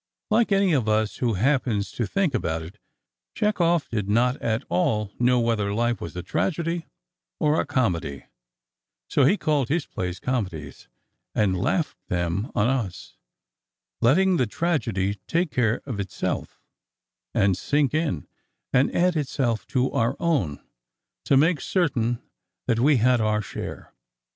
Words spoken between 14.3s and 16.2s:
the tragedy take care of